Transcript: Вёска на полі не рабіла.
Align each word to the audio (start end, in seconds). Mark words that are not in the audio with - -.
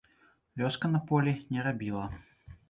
Вёска 0.61 0.89
на 0.93 1.01
полі 1.11 1.35
не 1.57 1.67
рабіла. 1.69 2.09